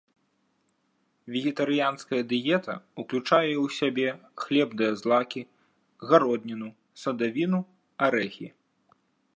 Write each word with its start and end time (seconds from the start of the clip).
Вегетарыянская 1.33 2.21
дыета 2.31 2.75
уключае 3.03 3.51
ў 3.65 3.67
сябе 3.81 4.09
хлебныя 4.45 4.91
злакі, 5.03 5.41
гародніну, 6.13 6.69
садавіну, 7.05 7.59
арэхі. 8.09 8.47